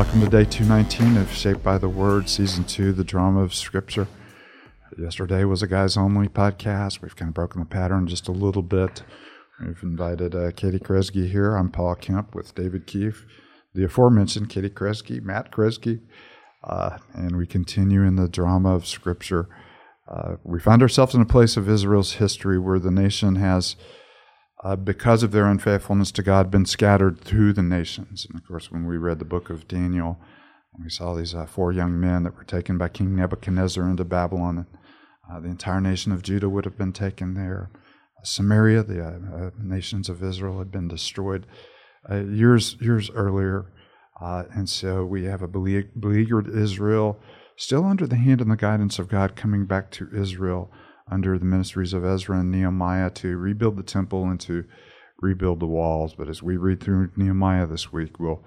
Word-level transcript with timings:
welcome 0.00 0.22
to 0.22 0.30
day 0.30 0.46
219 0.46 1.18
of 1.18 1.30
Shaped 1.30 1.62
by 1.62 1.76
the 1.76 1.86
Word, 1.86 2.26
Season 2.26 2.64
2, 2.64 2.94
the 2.94 3.04
drama 3.04 3.42
of 3.42 3.52
Scripture. 3.52 4.08
Yesterday 4.96 5.44
was 5.44 5.62
a 5.62 5.66
guys 5.66 5.94
only 5.94 6.26
podcast. 6.26 7.02
We've 7.02 7.14
kind 7.14 7.28
of 7.28 7.34
broken 7.34 7.60
the 7.60 7.66
pattern 7.66 8.06
just 8.06 8.26
a 8.26 8.32
little 8.32 8.62
bit. 8.62 9.02
We've 9.60 9.82
invited 9.82 10.34
uh, 10.34 10.52
Katie 10.52 10.78
Kresge 10.78 11.30
here. 11.30 11.54
I'm 11.54 11.70
Paul 11.70 11.96
Kemp 11.96 12.34
with 12.34 12.54
David 12.54 12.86
Keefe, 12.86 13.26
the 13.74 13.84
aforementioned 13.84 14.48
Katie 14.48 14.70
Kresge, 14.70 15.20
Matt 15.20 15.52
Kresge, 15.52 16.00
uh, 16.64 16.96
and 17.12 17.36
we 17.36 17.46
continue 17.46 18.02
in 18.02 18.16
the 18.16 18.26
drama 18.26 18.74
of 18.74 18.86
Scripture. 18.86 19.50
Uh, 20.08 20.36
we 20.42 20.60
find 20.60 20.80
ourselves 20.80 21.14
in 21.14 21.20
a 21.20 21.26
place 21.26 21.58
of 21.58 21.68
Israel's 21.68 22.14
history 22.14 22.58
where 22.58 22.78
the 22.78 22.90
nation 22.90 23.36
has 23.36 23.76
uh, 24.62 24.76
because 24.76 25.22
of 25.22 25.32
their 25.32 25.46
unfaithfulness 25.46 26.12
to 26.12 26.22
God, 26.22 26.50
been 26.50 26.66
scattered 26.66 27.20
through 27.20 27.52
the 27.52 27.62
nations. 27.62 28.26
And 28.28 28.38
of 28.38 28.46
course, 28.46 28.70
when 28.70 28.86
we 28.86 28.96
read 28.98 29.18
the 29.18 29.24
book 29.24 29.48
of 29.48 29.66
Daniel, 29.66 30.18
we 30.82 30.90
saw 30.90 31.14
these 31.14 31.34
uh, 31.34 31.46
four 31.46 31.72
young 31.72 31.98
men 31.98 32.22
that 32.24 32.36
were 32.36 32.44
taken 32.44 32.78
by 32.78 32.88
King 32.88 33.16
Nebuchadnezzar 33.16 33.88
into 33.88 34.04
Babylon, 34.04 34.58
and 34.58 34.66
uh, 35.30 35.40
the 35.40 35.48
entire 35.48 35.80
nation 35.80 36.12
of 36.12 36.22
Judah 36.22 36.48
would 36.48 36.64
have 36.64 36.76
been 36.78 36.92
taken 36.92 37.34
there. 37.34 37.70
Uh, 37.74 38.24
Samaria, 38.24 38.82
the 38.82 39.02
uh, 39.02 39.46
uh, 39.46 39.50
nations 39.58 40.08
of 40.08 40.22
Israel, 40.22 40.58
had 40.58 40.70
been 40.70 40.88
destroyed 40.88 41.46
years 42.10 42.76
years 42.80 43.10
earlier, 43.10 43.72
and 44.20 44.68
so 44.68 45.04
we 45.04 45.24
have 45.24 45.42
a 45.42 45.48
beleaguered 45.48 46.48
Israel 46.48 47.20
still 47.56 47.84
under 47.84 48.06
the 48.06 48.16
hand 48.16 48.40
and 48.40 48.50
the 48.50 48.56
guidance 48.56 48.98
of 48.98 49.08
God, 49.08 49.36
coming 49.36 49.66
back 49.66 49.90
to 49.92 50.08
Israel 50.14 50.72
under 51.10 51.38
the 51.38 51.44
ministries 51.44 51.92
of 51.92 52.04
Ezra 52.04 52.38
and 52.38 52.50
Nehemiah 52.50 53.10
to 53.10 53.36
rebuild 53.36 53.76
the 53.76 53.82
temple 53.82 54.24
and 54.24 54.40
to 54.40 54.64
rebuild 55.20 55.60
the 55.60 55.66
walls. 55.66 56.14
But 56.14 56.28
as 56.28 56.42
we 56.42 56.56
read 56.56 56.80
through 56.80 57.10
Nehemiah 57.16 57.66
this 57.66 57.92
week, 57.92 58.18
we'll 58.18 58.44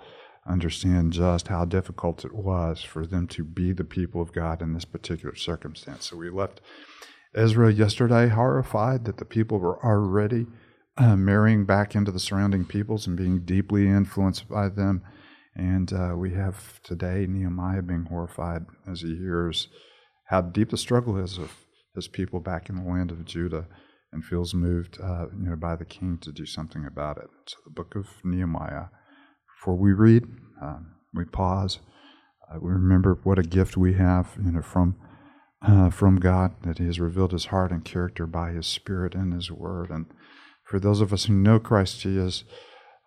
understand 0.47 1.13
just 1.13 1.47
how 1.47 1.65
difficult 1.65 2.25
it 2.25 2.33
was 2.33 2.81
for 2.81 3.05
them 3.05 3.27
to 3.27 3.43
be 3.43 3.71
the 3.71 3.83
people 3.83 4.21
of 4.21 4.33
God 4.33 4.61
in 4.61 4.73
this 4.73 4.85
particular 4.85 5.35
circumstance. 5.35 6.09
So 6.09 6.17
we 6.17 6.29
left 6.29 6.61
Ezra 7.35 7.71
yesterday 7.71 8.27
horrified 8.27 9.05
that 9.05 9.17
the 9.17 9.25
people 9.25 9.59
were 9.59 9.83
already 9.83 10.45
uh, 10.97 11.15
marrying 11.15 11.65
back 11.65 11.95
into 11.95 12.11
the 12.11 12.19
surrounding 12.19 12.65
peoples 12.65 13.07
and 13.07 13.17
being 13.17 13.39
deeply 13.39 13.87
influenced 13.87 14.47
by 14.47 14.69
them. 14.69 15.01
And 15.55 15.91
uh, 15.93 16.13
we 16.15 16.33
have 16.33 16.81
today 16.83 17.25
Nehemiah 17.27 17.81
being 17.81 18.05
horrified 18.05 18.65
as 18.89 19.01
he 19.01 19.15
hears 19.15 19.69
how 20.25 20.41
deep 20.41 20.69
the 20.69 20.77
struggle 20.77 21.17
is 21.17 21.37
of 21.37 21.51
his 21.95 22.07
people 22.07 22.39
back 22.39 22.69
in 22.69 22.75
the 22.75 22.89
land 22.89 23.11
of 23.11 23.25
Judah 23.25 23.67
and 24.11 24.23
feels 24.23 24.53
moved 24.53 24.99
uh, 25.01 25.25
you 25.37 25.49
know, 25.49 25.55
by 25.55 25.75
the 25.75 25.85
king 25.85 26.17
to 26.21 26.31
do 26.31 26.45
something 26.45 26.85
about 26.85 27.17
it. 27.17 27.27
So, 27.47 27.57
the 27.65 27.71
book 27.71 27.95
of 27.95 28.07
Nehemiah. 28.23 28.85
Before 29.57 29.75
we 29.75 29.93
read, 29.93 30.23
um, 30.61 30.95
we 31.13 31.25
pause. 31.25 31.79
Uh, 32.49 32.59
we 32.61 32.71
remember 32.71 33.19
what 33.23 33.39
a 33.39 33.43
gift 33.43 33.77
we 33.77 33.93
have 33.93 34.35
you 34.43 34.51
know, 34.51 34.61
from, 34.61 34.95
uh, 35.61 35.89
from 35.89 36.19
God, 36.19 36.53
that 36.63 36.77
He 36.77 36.85
has 36.85 36.99
revealed 36.99 37.31
His 37.31 37.45
heart 37.45 37.71
and 37.71 37.85
character 37.85 38.27
by 38.27 38.51
His 38.51 38.67
Spirit 38.67 39.15
and 39.15 39.33
His 39.33 39.51
Word. 39.51 39.89
And 39.89 40.05
for 40.63 40.79
those 40.79 41.01
of 41.01 41.13
us 41.13 41.25
who 41.25 41.33
know 41.33 41.59
Christ, 41.59 42.03
He 42.03 42.17
has 42.17 42.43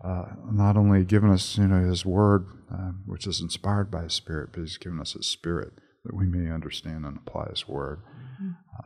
uh, 0.04 0.26
not 0.50 0.76
only 0.76 1.04
given 1.04 1.30
us 1.30 1.58
you 1.58 1.68
know, 1.68 1.88
His 1.88 2.04
Word, 2.04 2.46
uh, 2.72 2.92
which 3.04 3.26
is 3.26 3.40
inspired 3.40 3.90
by 3.90 4.04
His 4.04 4.14
Spirit, 4.14 4.50
but 4.52 4.60
He's 4.60 4.78
given 4.78 5.00
us 5.00 5.12
His 5.12 5.26
Spirit 5.26 5.72
that 6.04 6.16
we 6.16 6.26
may 6.26 6.50
understand 6.50 7.04
and 7.04 7.18
apply 7.18 7.48
His 7.50 7.68
Word. 7.68 8.00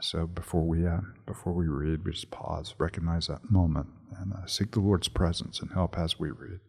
So 0.01 0.27
before 0.27 0.63
we 0.67 0.87
uh, 0.87 1.01
before 1.27 1.53
we 1.53 1.67
read, 1.67 2.05
we 2.05 2.13
just 2.13 2.31
pause, 2.31 2.75
recognize 2.79 3.27
that 3.27 3.51
moment, 3.51 3.87
and 4.19 4.33
uh, 4.33 4.47
seek 4.47 4.73
the 4.73 4.81
Lord's 4.81 5.09
presence 5.09 5.61
and 5.61 5.73
help 5.73 5.99
as 5.99 6.19
we 6.19 6.31
read. 6.31 6.61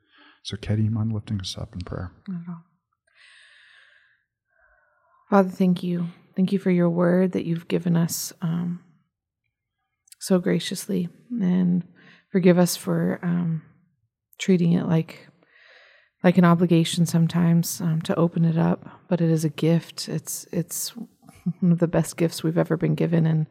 So, 0.44 0.58
Katie, 0.58 0.84
you 0.84 0.92
mind 0.92 1.14
lifting 1.14 1.40
us 1.40 1.58
up 1.58 1.74
in 1.74 1.82
prayer? 1.82 2.12
Father, 5.30 5.50
thank 5.50 5.84
you. 5.84 6.08
Thank 6.36 6.52
you 6.52 6.60
for 6.60 6.72
your 6.72 6.90
word 6.90 7.34
that 7.34 7.46
you've 7.46 7.68
given 7.68 7.96
us 7.96 8.34
um, 8.42 8.82
so 10.20 10.40
graciously, 10.40 11.10
and 11.30 11.84
forgive 12.32 12.58
us 12.58 12.76
for 12.76 13.20
um, 13.22 13.62
treating 14.40 14.74
it 14.74 14.88
like 14.88 15.28
like 16.24 16.38
an 16.38 16.46
obligation 16.46 17.06
sometimes 17.06 17.82
um, 17.82 18.02
to 18.04 18.16
open 18.16 18.46
it 18.46 18.58
up, 18.58 19.02
but 19.08 19.22
it 19.22 19.30
is 19.30 19.44
a 19.44 19.50
gift. 19.50 20.08
It's 20.08 20.48
it's 20.52 20.94
one 21.60 21.72
of 21.72 21.80
the 21.80 21.88
best 21.88 22.18
gifts 22.18 22.44
we've 22.44 22.58
ever 22.58 22.78
been 22.78 22.96
given, 22.96 23.26
and 23.26 23.48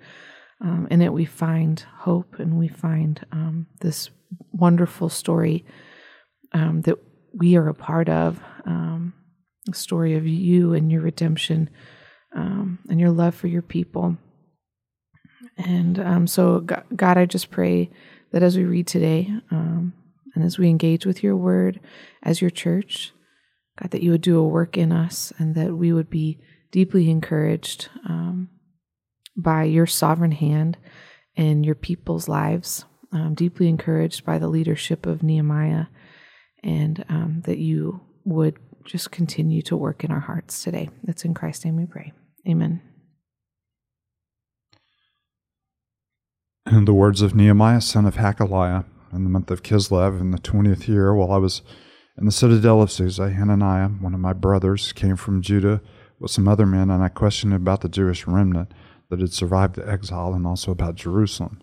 um, 0.61 0.87
in 0.91 1.03
it 1.03 1.13
we 1.13 1.25
find 1.25 1.85
hope 1.99 2.39
and 2.39 2.59
we 2.59 2.69
find 2.69 3.25
um, 3.33 3.67
this 3.81 4.11
wonderful 4.53 5.09
story 5.09 5.65
um, 6.53 6.83
that 6.83 6.99
we 7.33 7.57
are 7.57 7.69
a 7.69 7.75
part 7.75 8.09
of. 8.09 8.41
Um, 8.67 9.15
the 9.67 9.75
story 9.75 10.17
of 10.17 10.27
you 10.27 10.73
and 10.73 10.91
your 10.91 11.03
redemption 11.03 11.69
um, 12.35 12.79
and 12.89 12.99
your 12.99 13.11
love 13.11 13.35
for 13.35 13.47
your 13.47 13.63
people. 13.63 14.17
And 15.59 16.31
so, 16.31 16.61
God, 16.61 17.19
I 17.19 17.27
just 17.27 17.51
pray 17.51 17.91
that 18.33 18.43
as 18.43 18.57
we 18.57 18.65
read 18.65 18.87
today, 18.87 19.31
um, 19.51 19.93
and 20.35 20.45
as 20.45 20.59
we 20.59 20.69
engage 20.69 21.07
with 21.07 21.23
your 21.23 21.37
word 21.37 21.81
as 22.23 22.41
your 22.41 22.51
church, 22.51 23.13
God, 23.81 23.91
that 23.91 24.03
you 24.03 24.11
would 24.11 24.21
do 24.21 24.39
a 24.39 24.47
work 24.47 24.77
in 24.77 24.93
us 24.93 25.33
and 25.39 25.55
that 25.55 25.75
we 25.75 25.93
would 25.93 26.11
be 26.11 26.39
deeply 26.71 27.11
encouraged 27.11 27.89
um, 28.09 28.49
by 29.37 29.65
your 29.65 29.87
sovereign 29.87 30.33
hand 30.33 30.77
in 31.35 31.65
your 31.65 31.75
people's 31.75 32.29
lives, 32.29 32.85
um, 33.13 33.35
deeply 33.35 33.69
encouraged 33.69 34.25
by 34.25 34.39
the 34.39 34.49
leadership 34.49 35.07
of 35.07 35.23
Nehemiah, 35.23 35.87
and 36.63 37.05
um, 37.09 37.43
that 37.45 37.59
you 37.59 38.01
would 38.25 38.59
just 38.85 39.11
continue 39.11 39.63
to 39.63 39.77
work 39.77 40.05
in 40.05 40.11
our 40.11 40.21
hearts 40.21 40.63
today. 40.63 40.91
That's 41.05 41.25
in 41.25 41.35
Christ's 41.35 41.65
name 41.65 41.77
we 41.77 41.87
pray. 41.87 42.13
Amen. 42.49 42.83
In 46.71 46.85
the 46.85 46.95
words 46.95 47.23
of 47.23 47.35
Nehemiah, 47.35 47.81
son 47.81 48.07
of 48.07 48.17
Hakaliah, 48.17 48.85
in 49.13 49.25
the 49.25 49.31
month 49.31 49.51
of 49.51 49.63
Kislev 49.63 50.21
in 50.21 50.31
the 50.31 50.39
twentieth 50.39 50.89
year, 50.89 51.15
while 51.15 51.33
I 51.33 51.39
was 51.39 51.63
in 52.17 52.27
the 52.27 52.33
citadel 52.33 52.81
of 52.81 52.93
Susa, 52.93 53.31
Hananiah, 53.31 53.89
one 53.89 54.15
of 54.15 54.21
my 54.21 54.33
brothers, 54.33 54.93
came 54.93 55.17
from 55.17 55.43
Judah 55.43 55.81
with 56.21 56.31
some 56.31 56.47
other 56.47 56.67
men, 56.67 56.91
and 56.91 57.03
I 57.03 57.09
questioned 57.09 57.55
about 57.55 57.81
the 57.81 57.89
Jewish 57.89 58.27
remnant 58.27 58.73
that 59.09 59.21
had 59.21 59.33
survived 59.33 59.75
the 59.75 59.89
exile 59.89 60.35
and 60.35 60.47
also 60.47 60.71
about 60.71 60.95
Jerusalem. 60.95 61.61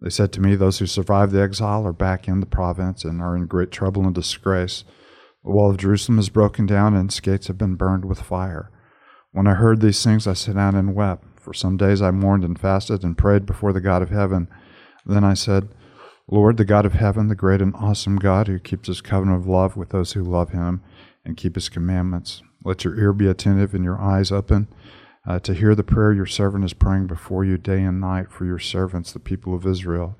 They 0.00 0.10
said 0.10 0.32
to 0.32 0.40
me, 0.40 0.54
Those 0.54 0.78
who 0.78 0.86
survived 0.86 1.32
the 1.32 1.42
exile 1.42 1.86
are 1.86 1.92
back 1.92 2.28
in 2.28 2.40
the 2.40 2.46
province 2.46 3.04
and 3.04 3.20
are 3.20 3.36
in 3.36 3.46
great 3.46 3.70
trouble 3.70 4.04
and 4.04 4.14
disgrace. 4.14 4.84
The 5.42 5.50
wall 5.50 5.70
of 5.70 5.78
Jerusalem 5.78 6.18
is 6.18 6.28
broken 6.28 6.66
down, 6.66 6.94
and 6.94 7.08
its 7.08 7.20
gates 7.20 7.46
have 7.46 7.58
been 7.58 7.74
burned 7.74 8.04
with 8.04 8.20
fire. 8.20 8.70
When 9.32 9.46
I 9.46 9.54
heard 9.54 9.80
these 9.80 10.02
things, 10.04 10.26
I 10.26 10.34
sat 10.34 10.54
down 10.54 10.74
and 10.74 10.94
wept. 10.94 11.40
For 11.40 11.52
some 11.52 11.76
days 11.76 12.00
I 12.00 12.10
mourned 12.10 12.44
and 12.44 12.58
fasted 12.58 13.02
and 13.02 13.18
prayed 13.18 13.44
before 13.44 13.72
the 13.72 13.80
God 13.80 14.00
of 14.00 14.10
heaven. 14.10 14.48
Then 15.04 15.24
I 15.24 15.34
said, 15.34 15.68
Lord, 16.30 16.56
the 16.56 16.64
God 16.64 16.86
of 16.86 16.94
heaven, 16.94 17.28
the 17.28 17.34
great 17.34 17.60
and 17.60 17.74
awesome 17.74 18.16
God 18.16 18.46
who 18.46 18.58
keeps 18.58 18.88
his 18.88 19.02
covenant 19.02 19.40
of 19.40 19.46
love 19.46 19.76
with 19.76 19.90
those 19.90 20.12
who 20.12 20.22
love 20.22 20.50
him 20.50 20.82
and 21.24 21.36
keep 21.36 21.54
his 21.54 21.68
commandments, 21.68 22.42
let 22.64 22.84
your 22.84 22.98
ear 22.98 23.12
be 23.12 23.28
attentive 23.28 23.74
and 23.74 23.84
your 23.84 24.00
eyes 24.00 24.32
open 24.32 24.68
uh, 25.26 25.38
to 25.40 25.54
hear 25.54 25.74
the 25.74 25.84
prayer 25.84 26.12
your 26.12 26.26
servant 26.26 26.64
is 26.64 26.72
praying 26.72 27.06
before 27.06 27.44
you 27.44 27.56
day 27.56 27.82
and 27.82 28.00
night 28.00 28.30
for 28.30 28.44
your 28.44 28.58
servants, 28.58 29.12
the 29.12 29.18
people 29.18 29.54
of 29.54 29.66
Israel. 29.66 30.16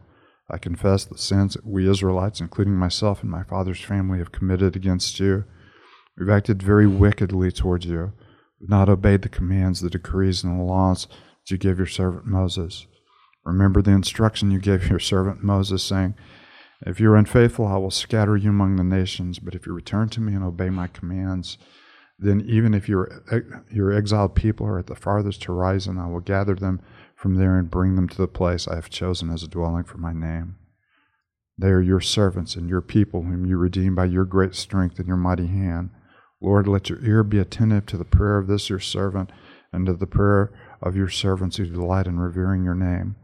I 0.51 0.59
confess 0.59 1.05
the 1.05 1.19
sins 1.19 1.55
that 1.55 1.67
we 1.67 1.89
Israelites, 1.89 2.41
including 2.41 2.75
myself 2.75 3.23
and 3.23 3.31
my 3.31 3.45
father's 3.45 3.81
family, 3.81 4.19
have 4.19 4.33
committed 4.33 4.77
against 4.77 5.19
you. 5.19 5.45
We've 6.19 6.29
acted 6.29 6.63
very 6.63 6.87
wickedly 6.87 7.51
towards 7.51 7.87
you. 7.87 8.13
We've 8.61 8.69
not 8.69 8.89
obeyed 8.89 9.23
the 9.23 9.29
commands, 9.29 9.81
the 9.81 9.91
decrees, 9.91 10.45
and 10.45 10.59
the 10.59 10.65
laws 10.65 11.07
that 11.07 11.51
you 11.51 11.59
gave 11.59 11.79
your 11.79 11.87
servant 11.87 12.27
Moses. 12.27 12.87
Remember 13.45 13.83
the 13.83 13.91
instruction 13.91 14.51
you 14.51 14.59
gave 14.59 14.89
your 14.89 14.99
servant 14.99 15.43
Moses, 15.43 15.83
saying, 15.83 16.15
If 16.87 17.01
you 17.01 17.11
are 17.11 17.17
unfaithful, 17.17 17.67
I 17.67 17.77
will 17.77 17.91
scatter 17.91 18.37
you 18.37 18.51
among 18.51 18.77
the 18.77 18.85
nations. 18.85 19.39
But 19.39 19.55
if 19.55 19.67
you 19.67 19.73
return 19.73 20.09
to 20.11 20.21
me 20.21 20.35
and 20.35 20.45
obey 20.45 20.71
my 20.71 20.87
commands, 20.87 21.59
then 22.19 22.41
even 22.43 22.75
if 22.75 22.89
your, 22.89 23.25
eh, 23.31 23.41
your 23.71 23.93
exiled 23.93 24.35
people 24.35 24.67
are 24.67 24.79
at 24.79 24.87
the 24.87 24.95
farthest 24.95 25.45
horizon, 25.45 25.99
I 25.99 26.07
will 26.07 26.21
gather 26.21 26.55
them 26.55 26.81
from 27.17 27.35
there 27.35 27.59
and 27.59 27.71
bring 27.71 27.97
them 27.97 28.09
to 28.09 28.17
the 28.17 28.29
place 28.29 28.69
I 28.69 28.77
have 28.77 28.91
chosen 28.91 29.31
as 29.31 29.43
a 29.43 29.49
dwelling 29.49 29.85
for 29.85 29.99
my 29.99 30.13
name. 30.13 30.57
They 31.57 31.69
are 31.69 31.81
your 31.81 32.01
servants 32.01 32.57
and 32.57 32.69
your 32.69 32.83
people, 32.83 33.23
whom 33.23 33.47
you 33.47 33.57
redeem 33.57 33.95
by 33.95 34.07
your 34.07 34.25
great 34.25 34.55
strength 34.55 34.99
and 34.99 35.07
your 35.07 35.17
mighty 35.17 35.47
hand. 35.47 35.91
Lord, 36.41 36.67
let 36.67 36.89
your 36.89 37.03
ear 37.05 37.23
be 37.23 37.39
attentive 37.39 37.87
to 37.87 37.97
the 37.97 38.05
prayer 38.05 38.39
of 38.39 38.49
this 38.49 38.69
your 38.69 38.81
servant 38.81 39.31
and 39.73 39.87
to 39.87 39.95
the 39.95 40.07
prayer 40.07 40.53
of 40.83 40.97
your 40.97 41.09
servants 41.09 41.57
who 41.57 41.67
delight 41.67 42.07
in 42.07 42.19
revering 42.19 42.65
your 42.65 42.75
name. 42.75 43.17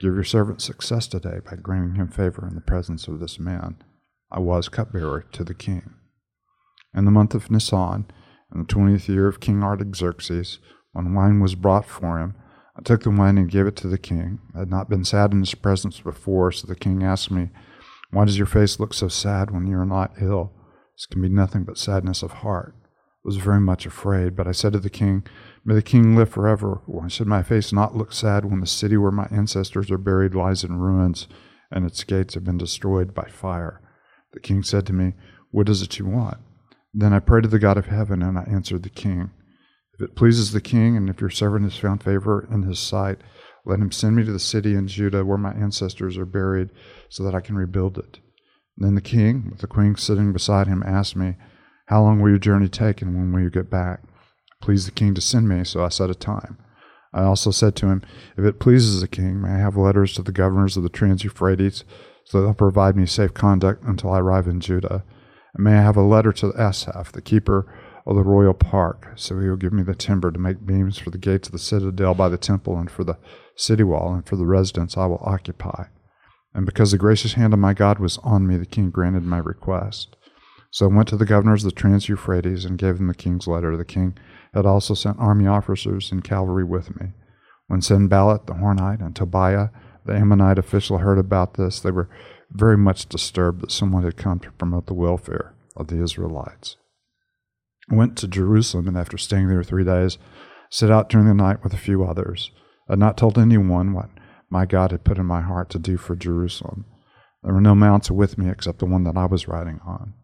Give 0.00 0.14
your 0.14 0.24
servant 0.24 0.60
success 0.60 1.06
today 1.06 1.40
by 1.48 1.56
granting 1.56 1.94
him 1.94 2.08
favor 2.08 2.46
in 2.48 2.54
the 2.54 2.60
presence 2.60 3.06
of 3.06 3.20
this 3.20 3.38
man. 3.38 3.76
I 4.30 4.40
was 4.40 4.68
cupbearer 4.68 5.26
to 5.32 5.44
the 5.44 5.54
king. 5.54 5.94
In 6.94 7.04
the 7.04 7.10
month 7.10 7.34
of 7.34 7.50
Nisan, 7.50 8.06
in 8.52 8.60
the 8.60 8.66
twentieth 8.66 9.08
year 9.08 9.28
of 9.28 9.40
King 9.40 9.62
Artaxerxes, 9.62 10.58
when 10.92 11.14
wine 11.14 11.40
was 11.40 11.54
brought 11.54 11.86
for 11.86 12.18
him, 12.18 12.34
I 12.76 12.82
took 12.82 13.02
the 13.02 13.10
wine 13.10 13.38
and 13.38 13.50
gave 13.50 13.66
it 13.66 13.76
to 13.76 13.88
the 13.88 13.98
king. 13.98 14.40
I 14.54 14.60
had 14.60 14.70
not 14.70 14.88
been 14.88 15.04
sad 15.04 15.32
in 15.32 15.40
his 15.40 15.54
presence 15.54 16.00
before, 16.00 16.50
so 16.50 16.66
the 16.66 16.74
king 16.74 17.02
asked 17.04 17.30
me, 17.30 17.50
Why 18.10 18.24
does 18.24 18.38
your 18.38 18.46
face 18.46 18.80
look 18.80 18.92
so 18.92 19.08
sad 19.08 19.50
when 19.50 19.66
you 19.66 19.78
are 19.78 19.86
not 19.86 20.14
ill? 20.20 20.52
This 20.96 21.06
can 21.06 21.22
be 21.22 21.28
nothing 21.28 21.64
but 21.64 21.78
sadness 21.78 22.22
of 22.22 22.32
heart. 22.32 22.74
I 23.24 23.28
was 23.28 23.36
very 23.36 23.60
much 23.60 23.86
afraid. 23.86 24.36
But 24.36 24.46
I 24.46 24.52
said 24.52 24.72
to 24.74 24.78
the 24.78 24.90
king, 24.90 25.24
May 25.64 25.74
the 25.74 25.82
king 25.82 26.14
live 26.14 26.28
forever. 26.28 26.82
Why 26.86 27.08
should 27.08 27.26
my 27.26 27.42
face 27.42 27.72
not 27.72 27.96
look 27.96 28.12
sad 28.12 28.44
when 28.44 28.60
the 28.60 28.66
city 28.66 28.96
where 28.96 29.10
my 29.10 29.26
ancestors 29.30 29.90
are 29.90 29.98
buried 29.98 30.34
lies 30.34 30.62
in 30.62 30.78
ruins 30.78 31.26
and 31.70 31.86
its 31.86 32.04
gates 32.04 32.34
have 32.34 32.44
been 32.44 32.58
destroyed 32.58 33.14
by 33.14 33.24
fire? 33.24 33.80
The 34.32 34.40
king 34.40 34.62
said 34.62 34.86
to 34.86 34.92
me, 34.92 35.14
What 35.50 35.68
is 35.68 35.80
it 35.80 35.98
you 35.98 36.06
want? 36.06 36.38
Then 36.96 37.12
I 37.12 37.18
prayed 37.18 37.42
to 37.42 37.48
the 37.48 37.58
God 37.58 37.76
of 37.76 37.86
heaven, 37.86 38.22
and 38.22 38.38
I 38.38 38.44
answered 38.44 38.84
the 38.84 38.88
king, 38.88 39.32
If 39.94 40.00
it 40.00 40.14
pleases 40.14 40.52
the 40.52 40.60
king, 40.60 40.96
and 40.96 41.10
if 41.10 41.20
your 41.20 41.30
servant 41.30 41.64
has 41.64 41.76
found 41.76 42.04
favor 42.04 42.46
in 42.50 42.62
his 42.62 42.78
sight, 42.78 43.18
let 43.66 43.80
him 43.80 43.90
send 43.90 44.14
me 44.14 44.24
to 44.24 44.32
the 44.32 44.38
city 44.38 44.74
in 44.74 44.86
Judah 44.86 45.24
where 45.24 45.38
my 45.38 45.52
ancestors 45.52 46.16
are 46.16 46.24
buried, 46.24 46.70
so 47.08 47.24
that 47.24 47.34
I 47.34 47.40
can 47.40 47.56
rebuild 47.56 47.98
it. 47.98 48.20
Then 48.76 48.94
the 48.94 49.00
king, 49.00 49.48
with 49.50 49.60
the 49.60 49.66
queen 49.66 49.96
sitting 49.96 50.32
beside 50.32 50.68
him, 50.68 50.84
asked 50.86 51.16
me, 51.16 51.36
How 51.86 52.02
long 52.02 52.20
will 52.20 52.30
your 52.30 52.38
journey 52.38 52.68
take, 52.68 53.02
and 53.02 53.16
when 53.16 53.32
will 53.32 53.42
you 53.42 53.50
get 53.50 53.70
back? 53.70 54.02
Please 54.60 54.84
the 54.84 54.92
king 54.92 55.14
to 55.14 55.20
send 55.20 55.48
me, 55.48 55.64
so 55.64 55.84
I 55.84 55.88
set 55.88 56.10
a 56.10 56.14
time. 56.14 56.58
I 57.12 57.22
also 57.22 57.50
said 57.50 57.74
to 57.76 57.86
him, 57.86 58.02
If 58.36 58.44
it 58.44 58.60
pleases 58.60 59.00
the 59.00 59.08
king, 59.08 59.40
may 59.40 59.50
I 59.50 59.58
have 59.58 59.76
letters 59.76 60.14
to 60.14 60.22
the 60.22 60.32
governors 60.32 60.76
of 60.76 60.84
the 60.84 60.88
Trans 60.88 61.24
Euphrates, 61.24 61.84
so 62.24 62.40
they'll 62.40 62.54
provide 62.54 62.96
me 62.96 63.06
safe 63.06 63.34
conduct 63.34 63.84
until 63.84 64.12
I 64.12 64.20
arrive 64.20 64.46
in 64.46 64.60
Judah? 64.60 65.04
And 65.54 65.64
may 65.64 65.78
I 65.78 65.82
have 65.82 65.96
a 65.96 66.02
letter 66.02 66.32
to 66.32 66.52
Asaph, 66.58 67.12
the 67.12 67.22
keeper 67.22 67.66
of 68.06 68.16
the 68.16 68.22
royal 68.22 68.54
park, 68.54 69.12
so 69.16 69.38
he 69.38 69.48
will 69.48 69.56
give 69.56 69.72
me 69.72 69.82
the 69.82 69.94
timber 69.94 70.30
to 70.30 70.38
make 70.38 70.66
beams 70.66 70.98
for 70.98 71.10
the 71.10 71.18
gates 71.18 71.48
of 71.48 71.52
the 71.52 71.58
citadel 71.58 72.14
by 72.14 72.28
the 72.28 72.36
temple 72.36 72.76
and 72.76 72.90
for 72.90 73.04
the 73.04 73.18
city 73.56 73.82
wall 73.82 74.12
and 74.12 74.26
for 74.26 74.36
the 74.36 74.44
residence 74.44 74.96
I 74.96 75.06
will 75.06 75.22
occupy. 75.24 75.86
And 76.52 76.66
because 76.66 76.90
the 76.90 76.98
gracious 76.98 77.34
hand 77.34 77.52
of 77.52 77.58
my 77.58 77.72
God 77.72 77.98
was 77.98 78.18
on 78.18 78.46
me, 78.46 78.56
the 78.56 78.66
king 78.66 78.90
granted 78.90 79.24
my 79.24 79.38
request. 79.38 80.16
So 80.70 80.86
I 80.86 80.94
went 80.94 81.08
to 81.08 81.16
the 81.16 81.24
governors 81.24 81.64
of 81.64 81.70
the 81.70 81.80
Trans 81.80 82.08
Euphrates 82.08 82.64
and 82.64 82.78
gave 82.78 82.98
them 82.98 83.06
the 83.06 83.14
king's 83.14 83.46
letter. 83.46 83.76
The 83.76 83.84
king 83.84 84.18
had 84.52 84.66
also 84.66 84.94
sent 84.94 85.18
army 85.18 85.46
officers 85.46 86.12
and 86.12 86.22
cavalry 86.22 86.64
with 86.64 87.00
me. 87.00 87.12
When 87.68 87.80
Sanballat 87.80 88.46
the 88.46 88.54
Horonite 88.54 89.00
and 89.00 89.16
Tobiah 89.16 89.68
the 90.04 90.14
Ammonite 90.14 90.58
official 90.58 90.98
heard 90.98 91.18
about 91.18 91.54
this, 91.54 91.80
they 91.80 91.90
were 91.90 92.10
very 92.50 92.76
much 92.76 93.08
disturbed 93.08 93.62
that 93.62 93.72
someone 93.72 94.04
had 94.04 94.16
come 94.16 94.38
to 94.40 94.52
promote 94.52 94.86
the 94.86 94.94
welfare 94.94 95.54
of 95.76 95.88
the 95.88 96.02
Israelites. 96.02 96.76
I 97.90 97.94
went 97.94 98.16
to 98.18 98.28
Jerusalem, 98.28 98.88
and 98.88 98.96
after 98.96 99.18
staying 99.18 99.48
there 99.48 99.62
three 99.62 99.84
days, 99.84 100.18
set 100.70 100.90
out 100.90 101.08
during 101.08 101.26
the 101.26 101.34
night 101.34 101.62
with 101.62 101.74
a 101.74 101.78
few 101.78 102.04
others. 102.04 102.50
I 102.88 102.92
had 102.92 102.98
not 102.98 103.16
told 103.16 103.38
anyone 103.38 103.92
what 103.92 104.10
my 104.50 104.66
God 104.66 104.90
had 104.90 105.04
put 105.04 105.18
in 105.18 105.26
my 105.26 105.40
heart 105.40 105.70
to 105.70 105.78
do 105.78 105.96
for 105.96 106.16
Jerusalem. 106.16 106.86
There 107.42 107.52
were 107.52 107.60
no 107.60 107.74
mounts 107.74 108.10
with 108.10 108.38
me 108.38 108.48
except 108.48 108.78
the 108.78 108.86
one 108.86 109.04
that 109.04 109.16
I 109.16 109.26
was 109.26 109.48
riding 109.48 109.80
on. 109.86 110.14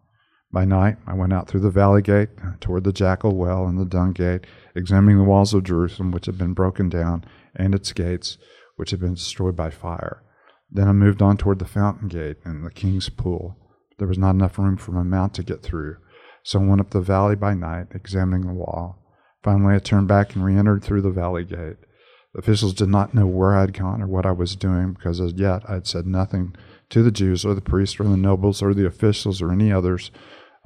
By 0.53 0.65
night, 0.65 0.97
I 1.07 1.15
went 1.15 1.33
out 1.33 1.49
through 1.49 1.61
the 1.61 1.71
valley 1.71 2.03
gate 2.03 2.31
toward 2.61 2.85
the 2.85 2.93
jackal 2.93 3.37
well 3.37 3.67
and 3.67 3.79
the 3.79 3.85
dung 3.85 4.13
gate, 4.13 4.47
examining 4.75 5.19
the 5.19 5.25
walls 5.25 5.55
of 5.55 5.63
Jerusalem, 5.63 6.11
which 6.11 6.27
had 6.27 6.39
been 6.39 6.55
broken 6.55 6.89
down, 6.89 7.25
and 7.55 7.75
its 7.75 7.93
gates, 7.93 8.37
which 8.77 8.91
had 8.91 9.01
been 9.01 9.15
destroyed 9.15 9.55
by 9.55 9.71
fire. 9.71 10.23
Then 10.73 10.89
I 10.89 10.93
moved 10.93 11.21
on 11.21 11.37
toward 11.37 11.59
the 11.59 11.65
fountain 11.65 12.09
gate 12.09 12.37
and 12.45 12.65
the 12.65 12.71
king's 12.71 13.09
pool. 13.09 13.57
There 13.99 14.09
was 14.09 14.19
not 14.19 14.35
enough 14.35 14.59
room 14.59 14.77
for 14.77 14.93
my 14.93 15.03
mount 15.03 15.35
to 15.35 15.43
get 15.43 15.63
through, 15.63 15.97
so 16.43 16.61
I 16.61 16.65
went 16.65 16.81
up 16.81 16.91
the 16.91 17.01
valley 17.01 17.37
by 17.37 17.55
night, 17.55 17.89
examining 17.93 18.47
the 18.47 18.55
wall. 18.55 19.01
Finally, 19.43 19.75
I 19.75 19.79
turned 19.79 20.09
back 20.09 20.35
and 20.35 20.45
re 20.45 20.57
entered 20.57 20.85
through 20.85 21.03
the 21.03 21.11
valley 21.11 21.45
gate. 21.45 21.77
The 22.33 22.39
officials 22.39 22.75
did 22.75 22.89
not 22.89 23.15
know 23.15 23.27
where 23.27 23.57
I 23.57 23.63
had 23.63 23.73
gone 23.73 24.03
or 24.03 24.07
what 24.07 24.27
I 24.27 24.33
was 24.33 24.55
doing 24.55 24.93
because 24.93 25.21
as 25.21 25.33
yet 25.33 25.63
I 25.69 25.75
had 25.75 25.87
said 25.87 26.07
nothing 26.07 26.55
to 26.91 27.03
the 27.03 27.11
Jews 27.11 27.45
or 27.45 27.55
the 27.55 27.61
priests 27.61 27.99
or 27.99 28.05
the 28.05 28.17
nobles 28.17 28.63
or 28.63 28.73
the 28.73 28.87
officials 28.87 29.43
or 29.43 29.51
any 29.51 29.73
others 29.73 30.11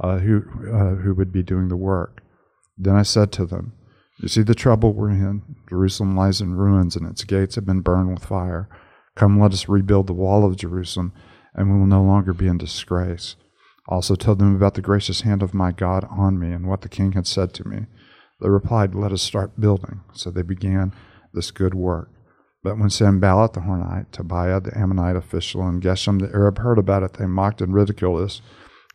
uh, 0.00 0.18
who, 0.18 0.42
uh, 0.70 0.96
who 0.96 1.14
would 1.14 1.32
be 1.32 1.42
doing 1.42 1.68
the 1.68 1.76
work. 1.76 2.22
Then 2.76 2.96
I 2.96 3.02
said 3.02 3.32
to 3.32 3.46
them, 3.46 3.72
You 4.18 4.28
see 4.28 4.42
the 4.42 4.54
trouble 4.54 4.92
we're 4.92 5.10
in. 5.10 5.42
Jerusalem 5.68 6.16
lies 6.16 6.40
in 6.40 6.54
ruins 6.54 6.96
and 6.96 7.08
its 7.08 7.24
gates 7.24 7.54
have 7.54 7.64
been 7.64 7.80
burned 7.80 8.12
with 8.12 8.24
fire. 8.24 8.68
Come, 9.16 9.40
let 9.40 9.52
us 9.52 9.68
rebuild 9.68 10.06
the 10.06 10.12
wall 10.12 10.44
of 10.44 10.56
Jerusalem, 10.56 11.12
and 11.54 11.72
we 11.72 11.78
will 11.78 11.86
no 11.86 12.02
longer 12.02 12.32
be 12.32 12.48
in 12.48 12.58
disgrace. 12.58 13.36
Also 13.86 14.14
tell 14.16 14.34
them 14.34 14.56
about 14.56 14.74
the 14.74 14.82
gracious 14.82 15.20
hand 15.20 15.42
of 15.42 15.54
my 15.54 15.70
God 15.70 16.06
on 16.10 16.38
me 16.38 16.50
and 16.52 16.66
what 16.66 16.80
the 16.80 16.88
king 16.88 17.12
had 17.12 17.26
said 17.26 17.52
to 17.54 17.68
me. 17.68 17.86
They 18.40 18.48
replied, 18.48 18.94
Let 18.94 19.12
us 19.12 19.22
start 19.22 19.60
building. 19.60 20.00
So 20.12 20.30
they 20.30 20.42
began 20.42 20.92
this 21.32 21.50
good 21.50 21.74
work. 21.74 22.10
But 22.62 22.78
when 22.78 22.90
Sanballat 22.90 23.52
the 23.52 23.60
Horonite, 23.60 24.10
Tobiah 24.10 24.60
the 24.60 24.76
Ammonite 24.76 25.16
official, 25.16 25.62
and 25.62 25.82
Geshem 25.82 26.18
the 26.20 26.34
Arab 26.34 26.58
heard 26.58 26.78
about 26.78 27.02
it, 27.02 27.14
they 27.14 27.26
mocked 27.26 27.60
and 27.60 27.74
ridiculed 27.74 28.22
us. 28.22 28.40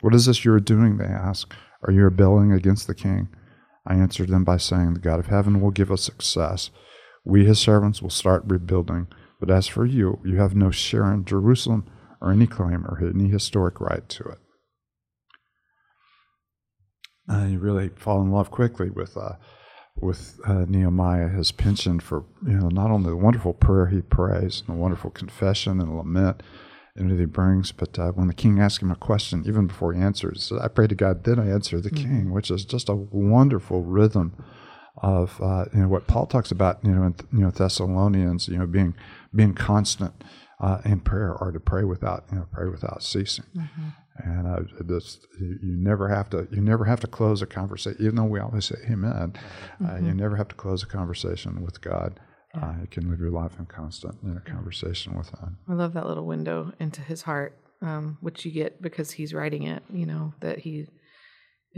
What 0.01 0.15
is 0.15 0.25
this 0.25 0.43
you 0.43 0.53
are 0.53 0.59
doing? 0.59 0.97
They 0.97 1.05
asked. 1.05 1.53
Are 1.83 1.93
you 1.93 2.03
rebelling 2.03 2.51
against 2.51 2.87
the 2.87 2.95
king? 2.95 3.29
I 3.85 3.95
answered 3.95 4.29
them 4.29 4.43
by 4.43 4.57
saying, 4.57 4.95
The 4.95 4.99
God 4.99 5.19
of 5.19 5.27
heaven 5.27 5.61
will 5.61 5.71
give 5.71 5.91
us 5.91 6.01
success. 6.01 6.71
We, 7.23 7.45
his 7.45 7.59
servants, 7.59 8.01
will 8.01 8.09
start 8.09 8.43
rebuilding. 8.45 9.07
But 9.39 9.49
as 9.49 9.67
for 9.67 9.85
you, 9.85 10.19
you 10.25 10.37
have 10.37 10.55
no 10.55 10.69
share 10.71 11.11
in 11.13 11.25
Jerusalem 11.25 11.89
or 12.21 12.31
any 12.31 12.47
claim 12.47 12.85
or 12.85 12.99
any 13.01 13.29
historic 13.29 13.79
right 13.79 14.07
to 14.09 14.23
it. 14.23 14.37
Uh, 17.31 17.45
you 17.45 17.59
really 17.59 17.89
fall 17.89 18.21
in 18.21 18.31
love 18.31 18.51
quickly 18.51 18.89
with 18.89 19.15
uh, 19.15 19.33
with 19.95 20.39
uh, 20.45 20.65
Nehemiah, 20.67 21.29
his 21.29 21.51
penchant 21.51 22.01
for 22.01 22.25
you 22.45 22.57
know 22.57 22.69
not 22.69 22.91
only 22.91 23.09
the 23.11 23.15
wonderful 23.15 23.53
prayer 23.53 23.87
he 23.87 24.01
prays 24.01 24.63
and 24.65 24.75
the 24.75 24.79
wonderful 24.79 25.11
confession 25.11 25.79
and 25.79 25.95
lament 25.95 26.41
and 26.95 27.11
that 27.11 27.19
he 27.19 27.25
brings, 27.25 27.71
but 27.71 27.97
uh, 27.97 28.11
when 28.11 28.27
the 28.27 28.33
king 28.33 28.59
asks 28.59 28.81
him 28.81 28.91
a 28.91 28.95
question, 28.95 29.43
even 29.47 29.67
before 29.67 29.93
he 29.93 30.01
answers, 30.01 30.51
I 30.51 30.67
pray 30.67 30.87
to 30.87 30.95
God, 30.95 31.23
then 31.23 31.39
I 31.39 31.49
answer 31.49 31.79
the 31.79 31.89
mm-hmm. 31.89 32.03
king, 32.03 32.31
which 32.31 32.51
is 32.51 32.65
just 32.65 32.89
a 32.89 32.95
wonderful 32.95 33.83
rhythm 33.83 34.35
of 35.01 35.39
uh, 35.41 35.65
you 35.73 35.81
know 35.81 35.87
what 35.87 36.07
Paul 36.07 36.25
talks 36.25 36.51
about, 36.51 36.79
you 36.83 36.91
know, 36.91 37.03
in 37.03 37.15
you 37.31 37.39
know 37.39 37.51
Thessalonians, 37.51 38.47
you 38.47 38.57
know, 38.57 38.67
being 38.67 38.95
being 39.33 39.53
constant 39.53 40.13
uh, 40.59 40.79
in 40.85 40.99
prayer 40.99 41.33
or 41.33 41.51
to 41.51 41.59
pray 41.59 41.83
without 41.83 42.25
you 42.31 42.39
know 42.39 42.47
pray 42.51 42.67
without 42.67 43.03
ceasing. 43.03 43.45
Mm-hmm. 43.55 43.89
And 44.21 44.47
uh, 44.47 44.59
this, 44.81 45.19
you, 45.39 45.57
you, 45.63 45.77
never 45.77 46.09
have 46.09 46.29
to 46.31 46.45
you 46.51 46.61
never 46.61 46.83
have 46.83 46.99
to 47.01 47.07
close 47.07 47.41
a 47.41 47.45
conversation, 47.45 48.01
even 48.01 48.15
though 48.15 48.25
we 48.25 48.39
always 48.39 48.65
say 48.65 48.75
Amen. 48.89 49.33
Uh, 49.81 49.83
mm-hmm. 49.83 50.07
you 50.07 50.13
never 50.13 50.35
have 50.35 50.49
to 50.49 50.55
close 50.55 50.83
a 50.83 50.87
conversation 50.87 51.61
with 51.63 51.79
God. 51.79 52.19
Yeah. 52.53 52.65
Uh, 52.65 52.73
you 52.81 52.87
can 52.87 53.09
live 53.09 53.19
your 53.19 53.31
life 53.31 53.57
in 53.59 53.67
constant 53.67 54.17
you 54.23 54.31
know, 54.31 54.41
conversation 54.43 55.15
with 55.15 55.29
Him. 55.29 55.57
I 55.69 55.73
love 55.73 55.93
that 55.93 56.07
little 56.07 56.25
window 56.25 56.73
into 56.79 57.01
His 57.01 57.21
heart, 57.21 57.55
um, 57.81 58.17
which 58.21 58.43
you 58.43 58.51
get 58.51 58.81
because 58.81 59.11
He's 59.11 59.33
writing 59.33 59.63
it. 59.63 59.83
You 59.93 60.05
know 60.05 60.33
that 60.41 60.59
He 60.59 60.87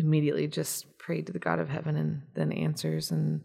immediately 0.01 0.47
just 0.47 0.97
prayed 0.97 1.27
to 1.27 1.33
the 1.33 1.39
God 1.39 1.59
of 1.59 1.69
heaven 1.69 1.95
and 1.95 2.21
then 2.35 2.51
answers. 2.51 3.11
And 3.11 3.41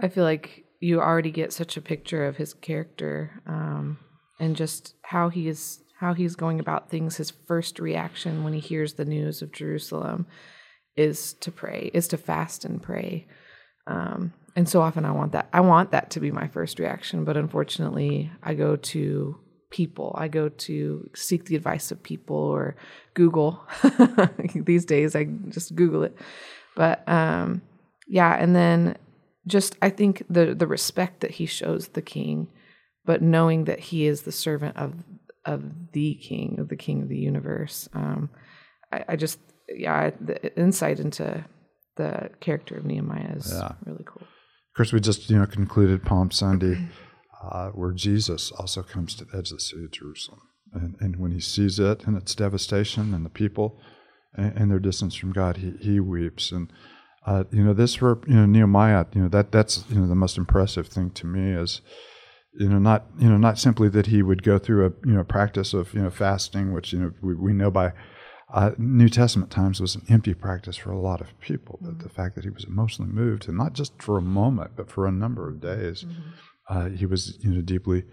I 0.00 0.08
feel 0.08 0.24
like 0.24 0.64
you 0.80 1.00
already 1.00 1.30
get 1.30 1.52
such 1.52 1.76
a 1.76 1.82
picture 1.82 2.26
of 2.26 2.36
His 2.36 2.54
character 2.54 3.42
um, 3.46 3.98
and 4.40 4.56
just 4.56 4.94
how 5.02 5.28
He 5.28 5.48
is 5.48 5.82
how 5.98 6.14
he's 6.14 6.36
going 6.36 6.60
about 6.60 6.90
things, 6.90 7.16
his 7.16 7.32
first 7.46 7.80
reaction 7.80 8.44
when 8.44 8.52
he 8.52 8.60
hears 8.60 8.94
the 8.94 9.04
news 9.04 9.42
of 9.42 9.52
Jerusalem 9.52 10.26
is 10.96 11.32
to 11.34 11.50
pray, 11.50 11.90
is 11.92 12.06
to 12.08 12.16
fast 12.16 12.64
and 12.64 12.80
pray. 12.80 13.26
Um, 13.88 14.32
and 14.54 14.68
so 14.68 14.80
often 14.80 15.04
I 15.04 15.10
want 15.10 15.32
that. 15.32 15.48
I 15.52 15.60
want 15.60 15.90
that 15.90 16.10
to 16.10 16.20
be 16.20 16.30
my 16.30 16.46
first 16.46 16.78
reaction, 16.78 17.24
but 17.24 17.36
unfortunately, 17.36 18.30
I 18.42 18.54
go 18.54 18.76
to 18.76 19.40
people. 19.70 20.14
I 20.18 20.28
go 20.28 20.48
to 20.48 21.10
seek 21.14 21.44
the 21.44 21.56
advice 21.56 21.90
of 21.90 22.02
people 22.02 22.36
or 22.36 22.76
Google. 23.14 23.62
These 24.54 24.84
days, 24.84 25.14
I 25.14 25.24
just 25.48 25.74
Google 25.74 26.04
it. 26.04 26.16
But 26.76 27.08
um, 27.08 27.62
yeah, 28.06 28.34
and 28.34 28.54
then 28.54 28.96
just 29.46 29.76
I 29.82 29.90
think 29.90 30.24
the 30.28 30.54
the 30.54 30.66
respect 30.66 31.20
that 31.20 31.32
he 31.32 31.46
shows 31.46 31.88
the 31.88 32.02
king, 32.02 32.48
but 33.04 33.22
knowing 33.22 33.64
that 33.64 33.80
he 33.80 34.06
is 34.06 34.22
the 34.22 34.32
servant 34.32 34.76
of 34.76 34.94
of 35.48 35.64
the 35.92 36.14
King, 36.14 36.58
of 36.60 36.68
the 36.68 36.76
King 36.76 37.02
of 37.02 37.08
the 37.08 37.16
universe. 37.16 37.88
Um, 37.94 38.28
I, 38.92 39.04
I, 39.08 39.16
just, 39.16 39.40
yeah, 39.68 40.10
the 40.20 40.56
insight 40.58 41.00
into 41.00 41.44
the 41.96 42.30
character 42.40 42.76
of 42.76 42.84
Nehemiah 42.84 43.34
is 43.36 43.52
yeah. 43.52 43.72
really 43.86 44.04
cool. 44.04 44.22
Of 44.22 44.76
course, 44.76 44.92
we 44.92 45.00
just 45.00 45.28
you 45.28 45.38
know 45.38 45.46
concluded 45.46 46.04
Palm 46.04 46.30
Sunday, 46.30 46.78
uh, 47.42 47.68
where 47.70 47.92
Jesus 47.92 48.50
also 48.52 48.82
comes 48.82 49.14
to 49.14 49.24
the 49.24 49.36
edge 49.36 49.50
of 49.50 49.58
the 49.58 49.62
city 49.62 49.84
of 49.84 49.92
Jerusalem, 49.92 50.40
and, 50.72 50.96
and 51.00 51.16
when 51.16 51.32
he 51.32 51.40
sees 51.40 51.78
it 51.78 52.04
and 52.06 52.16
its 52.16 52.34
devastation 52.34 53.14
and 53.14 53.24
the 53.24 53.30
people 53.30 53.80
and, 54.34 54.56
and 54.56 54.70
their 54.70 54.78
distance 54.78 55.14
from 55.14 55.32
God, 55.32 55.58
he 55.58 55.72
he 55.80 56.00
weeps 56.00 56.52
and. 56.52 56.72
Uh, 57.26 57.44
you 57.50 57.62
know 57.62 57.74
this 57.74 57.96
for 57.96 58.20
you 58.26 58.34
know 58.34 58.46
Nehemiah. 58.46 59.04
You 59.12 59.22
know 59.22 59.28
that 59.28 59.52
that's 59.52 59.84
you 59.90 60.00
know 60.00 60.06
the 60.06 60.14
most 60.14 60.38
impressive 60.38 60.86
thing 60.86 61.10
to 61.10 61.26
me 61.26 61.52
is 61.52 61.82
you 62.58 62.68
know, 62.68 62.78
not 62.78 63.06
you 63.18 63.28
know, 63.28 63.36
not 63.36 63.58
simply 63.58 63.88
that 63.90 64.06
he 64.06 64.22
would 64.22 64.42
go 64.42 64.58
through 64.58 64.86
a 64.86 65.08
you 65.08 65.14
know 65.14 65.24
practice 65.24 65.72
of 65.72 65.94
you 65.94 66.02
know 66.02 66.10
fasting, 66.10 66.72
which 66.72 66.92
you 66.92 66.98
know 66.98 67.12
we, 67.22 67.34
we 67.34 67.52
know 67.52 67.70
by 67.70 67.92
uh, 68.52 68.72
New 68.78 69.08
Testament 69.08 69.50
times 69.50 69.80
was 69.80 69.94
an 69.94 70.02
empty 70.08 70.34
practice 70.34 70.76
for 70.76 70.90
a 70.90 70.98
lot 70.98 71.20
of 71.20 71.38
people. 71.40 71.78
But 71.80 71.92
mm-hmm. 71.92 72.02
the 72.02 72.08
fact 72.08 72.34
that 72.34 72.44
he 72.44 72.50
was 72.50 72.64
emotionally 72.64 73.12
moved, 73.12 73.48
and 73.48 73.56
not 73.56 73.74
just 73.74 74.02
for 74.02 74.18
a 74.18 74.22
moment, 74.22 74.72
but 74.76 74.90
for 74.90 75.06
a 75.06 75.12
number 75.12 75.48
of 75.48 75.60
days, 75.60 76.04
mm-hmm. 76.04 76.30
Uh, 76.68 76.88
he 76.88 77.06
was 77.06 77.38
you 77.40 77.52
know 77.52 77.60
deeply 77.60 78.04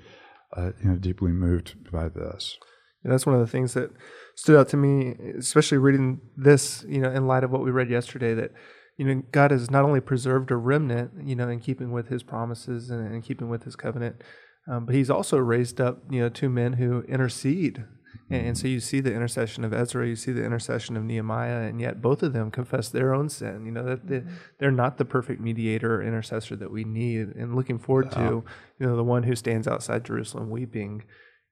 uh, 0.55 0.71
you 0.81 0.89
know 0.89 0.95
deeply 0.95 1.31
moved 1.31 1.91
by 1.91 2.09
this. 2.09 2.57
And 3.03 3.13
that's 3.13 3.25
one 3.25 3.35
of 3.35 3.41
the 3.41 3.51
things 3.51 3.75
that 3.75 3.91
stood 4.35 4.57
out 4.57 4.67
to 4.69 4.77
me, 4.77 5.15
especially 5.37 5.77
reading 5.77 6.21
this, 6.35 6.83
you 6.87 6.99
know, 6.99 7.11
in 7.11 7.27
light 7.27 7.43
of 7.43 7.51
what 7.51 7.63
we 7.63 7.69
read 7.69 7.89
yesterday. 7.89 8.33
That 8.33 8.51
you 8.97 9.05
know, 9.05 9.21
God 9.31 9.51
has 9.51 9.69
not 9.69 9.83
only 9.83 10.01
preserved 10.01 10.51
a 10.51 10.55
remnant, 10.55 11.11
you 11.23 11.35
know, 11.35 11.49
in 11.49 11.59
keeping 11.59 11.91
with 11.91 12.07
His 12.07 12.23
promises 12.23 12.89
and 12.89 13.13
in 13.13 13.21
keeping 13.21 13.49
with 13.49 13.63
His 13.63 13.75
covenant, 13.75 14.23
um, 14.67 14.85
but 14.85 14.95
He's 14.95 15.09
also 15.09 15.37
raised 15.37 15.79
up, 15.79 16.03
you 16.09 16.19
know, 16.19 16.29
two 16.29 16.49
men 16.49 16.73
who 16.73 17.01
intercede. 17.01 17.85
And, 18.29 18.47
and, 18.47 18.57
so 18.57 18.67
you 18.67 18.79
see 18.79 18.99
the 18.99 19.13
intercession 19.13 19.63
of 19.63 19.73
Ezra, 19.73 20.07
you 20.07 20.15
see 20.15 20.31
the 20.31 20.43
intercession 20.43 20.97
of 20.97 21.03
Nehemiah, 21.03 21.61
and 21.67 21.79
yet 21.79 22.01
both 22.01 22.23
of 22.23 22.33
them 22.33 22.51
confess 22.51 22.89
their 22.89 23.13
own 23.13 23.29
sin. 23.29 23.65
You 23.65 23.71
know 23.71 23.83
that 23.85 24.07
they, 24.07 24.23
they're 24.59 24.71
not 24.71 24.97
the 24.97 25.05
perfect 25.05 25.41
mediator 25.41 25.95
or 25.95 26.03
intercessor 26.03 26.55
that 26.57 26.71
we 26.71 26.83
need. 26.83 27.29
And 27.35 27.55
looking 27.55 27.79
forward 27.79 28.11
to, 28.11 28.43
you 28.79 28.87
know, 28.87 28.95
the 28.95 29.03
one 29.03 29.23
who 29.23 29.35
stands 29.35 29.67
outside 29.67 30.05
Jerusalem 30.05 30.49
weeping, 30.49 31.03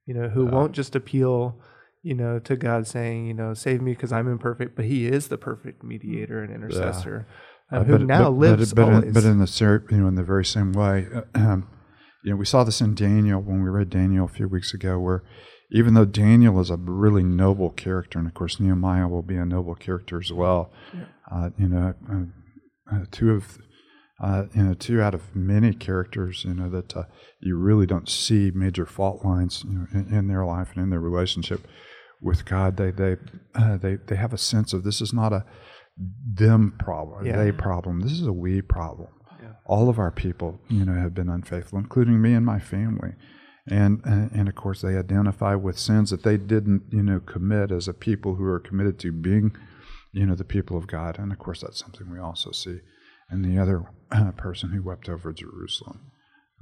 you 0.06 0.14
know, 0.14 0.30
who 0.30 0.46
won't 0.46 0.74
just 0.74 0.96
appeal 0.96 1.60
you 2.04 2.14
know, 2.14 2.38
to 2.38 2.58
God 2.58 2.86
saying, 2.86 3.26
you 3.26 3.34
know, 3.34 3.54
save 3.54 3.82
me 3.82 3.94
because 3.94 4.12
I'm 4.12 4.28
imperfect, 4.28 4.76
but 4.76 4.86
He 4.86 5.08
is 5.08 5.30
the 5.30 5.38
perfect 5.38 5.84
mediator 5.84 6.44
and 6.44 6.54
intercessor 6.54 7.26
yeah. 7.72 7.78
uh, 7.78 7.82
uh, 7.82 7.84
who 7.86 7.98
but, 8.00 8.06
now 8.06 8.24
but, 8.26 8.38
lives 8.38 8.74
but. 8.74 8.90
In, 8.90 9.14
but 9.14 9.24
in 9.24 9.40
the 9.40 9.86
you 9.90 9.98
know, 9.98 10.08
in 10.10 10.16
the 10.16 10.24
very 10.24 10.46
same 10.46 10.74
way, 10.74 11.08
um, 11.34 11.68
you 12.24 12.32
know, 12.32 12.36
we 12.36 12.46
saw 12.46 12.66
this 12.66 12.82
in 12.82 12.94
Daniel 12.94 13.42
when 13.42 13.64
we 13.64 13.70
read 13.70 13.90
Daniel 13.90 14.26
a 14.26 14.28
few 14.28 14.50
weeks 14.50 14.74
ago, 14.74 15.00
where 15.00 15.24
even 15.74 15.96
though 15.96 16.06
Daniel 16.06 16.60
is 16.60 16.70
a 16.70 16.78
really 16.78 17.24
noble 17.24 17.72
character, 17.72 18.20
and 18.20 18.28
of 18.28 18.34
course 18.34 18.60
Nehemiah 18.60 19.08
will 19.08 19.24
be 19.24 19.36
a 19.36 19.46
noble 19.46 19.76
character 19.76 20.20
as 20.20 20.32
well, 20.32 20.72
yeah. 20.94 21.06
uh, 21.32 21.50
you 21.58 21.68
know, 21.68 21.94
uh, 22.10 22.96
uh, 22.96 23.06
two 23.12 23.32
of 23.32 23.58
uh, 24.22 24.46
you 24.54 24.64
know, 24.64 24.74
two 24.74 25.02
out 25.02 25.14
of 25.14 25.36
many 25.36 25.74
characters, 25.74 26.46
you 26.46 26.54
know, 26.54 26.70
that 26.70 26.96
uh, 26.96 27.04
you 27.42 27.58
really 27.58 27.86
don't 27.86 28.08
see 28.08 28.52
major 28.54 28.86
fault 28.86 29.26
lines, 29.26 29.66
you 29.68 29.74
know, 29.74 29.88
in, 29.92 30.14
in, 30.14 30.28
their 30.28 30.46
life 30.46 30.70
and 30.76 30.84
in 30.84 30.90
their 30.92 31.00
relationship 31.00 31.68
with 32.22 32.46
God, 32.46 32.78
they 32.78 32.92
they 32.92 33.18
uh, 33.56 33.78
they 33.78 33.96
they 33.96 34.16
have 34.16 34.32
a 34.32 34.38
sense 34.38 34.72
of 34.72 34.84
this 34.84 35.02
is 35.02 35.12
not 35.12 35.34
a 35.34 35.44
them 35.98 36.76
problem, 36.80 37.26
yeah. 37.26 37.36
they 37.36 37.52
problem. 37.52 38.02
This 38.02 38.14
is 38.14 38.26
a 38.26 38.34
we 38.34 38.62
problem. 38.62 39.10
Yeah. 39.42 39.50
All 39.66 39.90
of 39.90 40.00
our 40.00 40.12
people, 40.12 40.60
you 40.70 40.86
know, 40.86 40.94
have 40.94 41.14
been 41.14 41.30
unfaithful, 41.30 41.80
including 41.80 42.22
me 42.22 42.34
and 42.34 42.46
my 42.46 42.60
family. 42.60 43.14
And, 43.66 44.02
and, 44.04 44.32
and 44.32 44.50
of 44.50 44.56
course 44.56 44.82
they 44.82 44.98
identify 44.98 45.56
with 45.56 45.80
sins 45.80 46.10
that 46.10 46.24
they 46.24 46.36
didn't 46.36 46.84
you 46.90 47.02
know 47.02 47.20
commit 47.20 47.72
as 47.72 47.88
a 47.88 47.94
people 47.94 48.36
who 48.36 48.44
are 48.44 48.60
committed 48.60 49.00
to 49.00 49.12
being 49.14 49.56
you 50.12 50.26
know 50.26 50.36
the 50.36 50.44
people 50.44 50.78
of 50.78 50.86
God 50.88 51.18
and 51.18 51.32
of 51.32 51.40
course 51.40 51.62
that's 51.62 51.80
something 51.80 52.12
we 52.12 52.20
also 52.20 52.52
see 52.52 52.80
in 53.32 53.42
the 53.42 53.58
other 53.62 53.86
uh, 54.12 54.32
person 54.32 54.72
who 54.72 54.84
wept 54.84 55.08
over 55.08 55.32
Jerusalem 55.32 56.12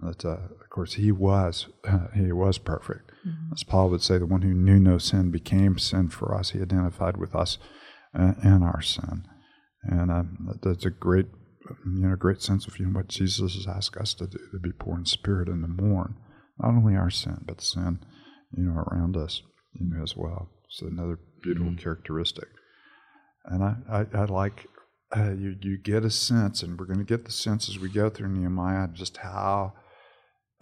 that, 0.01 0.25
uh, 0.25 0.37
of 0.59 0.69
course, 0.69 0.93
he 0.93 1.11
was 1.11 1.67
uh, 1.87 2.07
he 2.15 2.31
was 2.31 2.57
perfect. 2.57 3.11
Mm-hmm. 3.27 3.53
As 3.53 3.63
Paul 3.63 3.89
would 3.89 4.01
say, 4.01 4.17
the 4.17 4.25
one 4.25 4.41
who 4.41 4.53
knew 4.53 4.79
no 4.79 4.97
sin 4.97 5.29
became 5.29 5.77
sin 5.77 6.09
for 6.09 6.35
us. 6.35 6.51
He 6.51 6.61
identified 6.61 7.17
with 7.17 7.35
us 7.35 7.57
uh, 8.17 8.33
and 8.43 8.63
our 8.63 8.81
sin, 8.81 9.27
and 9.83 10.11
um, 10.11 10.59
that's 10.61 10.85
a 10.85 10.89
great, 10.89 11.27
you 11.85 12.07
know, 12.07 12.15
great 12.15 12.41
sense 12.41 12.67
of 12.67 12.79
you 12.79 12.87
know 12.87 12.97
what 12.97 13.09
Jesus 13.09 13.53
has 13.53 13.67
asked 13.67 13.97
us 13.97 14.13
to 14.15 14.27
do: 14.27 14.39
to 14.51 14.59
be 14.59 14.71
poor 14.71 14.97
in 14.97 15.05
spirit 15.05 15.47
and 15.47 15.63
to 15.63 15.83
mourn 15.83 16.15
not 16.61 16.75
only 16.75 16.95
our 16.95 17.09
sin 17.09 17.39
but 17.45 17.61
sin, 17.61 17.99
you 18.55 18.63
know, 18.63 18.79
around 18.79 19.17
us, 19.17 19.41
you 19.73 19.89
know, 19.89 20.03
as 20.03 20.15
well. 20.15 20.49
So 20.69 20.87
another 20.87 21.19
beautiful 21.41 21.71
mm-hmm. 21.71 21.81
characteristic. 21.81 22.47
And 23.45 23.63
I, 23.63 23.75
I, 23.89 24.05
I 24.13 24.25
like 24.25 24.67
uh, 25.15 25.31
you 25.31 25.55
you 25.61 25.77
get 25.77 26.05
a 26.05 26.09
sense, 26.09 26.63
and 26.63 26.79
we're 26.79 26.85
going 26.85 26.99
to 26.99 27.05
get 27.05 27.25
the 27.25 27.31
sense 27.31 27.67
as 27.67 27.79
we 27.79 27.89
go 27.89 28.09
through 28.09 28.29
Nehemiah, 28.29 28.87
just 28.93 29.17
how 29.17 29.73